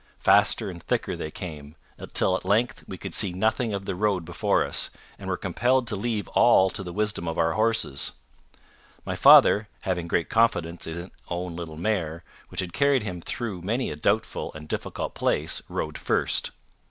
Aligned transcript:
Faster 0.17 0.71
and 0.71 0.81
thicker 0.81 1.15
they 1.15 1.29
came, 1.29 1.75
until 1.99 2.35
at 2.35 2.43
length 2.43 2.83
we 2.87 2.97
could 2.97 3.13
see 3.13 3.33
nothing 3.33 3.71
of 3.71 3.85
the 3.85 3.93
road 3.93 4.25
before 4.25 4.65
us, 4.65 4.89
and 5.19 5.29
were 5.29 5.37
compelled 5.37 5.85
to 5.85 5.95
leave 5.95 6.27
all 6.29 6.71
to 6.71 6.81
the 6.81 6.91
wisdom 6.91 7.27
of 7.27 7.37
our 7.37 7.53
horses. 7.53 8.13
My 9.05 9.15
father, 9.15 9.67
having 9.81 10.07
great 10.07 10.27
confidence 10.27 10.87
in 10.87 10.95
his 10.97 11.09
own 11.27 11.55
little 11.55 11.77
mare, 11.77 12.23
which 12.49 12.61
had 12.61 12.73
carried 12.73 13.03
him 13.03 13.21
through 13.21 13.61
many 13.61 13.91
a 13.91 13.95
doubtful 13.95 14.51
and 14.55 14.67
difficult 14.67 15.13
place, 15.13 15.61
rode 15.69 15.99
first. 15.99 16.49